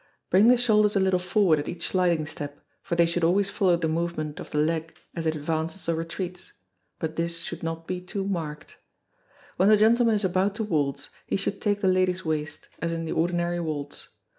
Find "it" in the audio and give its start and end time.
5.27-5.35